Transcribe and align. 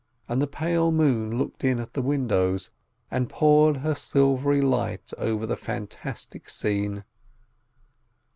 And 0.27 0.41
the 0.41 0.47
pale 0.47 0.91
moon 0.91 1.37
looked 1.37 1.63
in 1.63 1.77
at 1.77 1.93
the 1.93 2.01
windows, 2.01 2.71
and 3.11 3.29
poured 3.29 3.77
her 3.77 3.93
silvery 3.93 4.59
light 4.59 5.13
over 5.19 5.45
the 5.45 5.55
fantastic 5.55 6.49
scene. 6.49 7.03